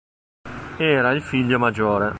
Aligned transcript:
Era 0.79 1.11
il 1.11 1.21
figlio 1.21 1.59
maggiore. 1.59 2.09